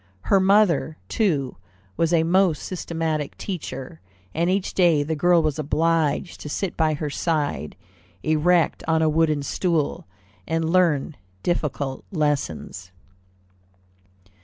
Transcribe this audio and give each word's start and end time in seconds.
Her 0.21 0.39
mother, 0.39 0.97
too, 1.09 1.57
was 1.95 2.11
a 2.11 2.23
most 2.23 2.63
systematic 2.63 3.37
teacher, 3.37 4.01
and 4.33 4.49
each 4.49 4.73
day 4.73 5.03
the 5.03 5.15
girl 5.15 5.43
was 5.43 5.59
obliged 5.59 6.41
to 6.41 6.49
sit 6.49 6.75
by 6.75 6.95
her 6.95 7.11
side, 7.11 7.75
erect, 8.23 8.83
on 8.87 9.03
a 9.03 9.09
wooden 9.09 9.43
stool, 9.43 10.07
and 10.47 10.71
learn 10.73 11.15
difficult 11.43 12.03
lessons. 12.11 12.91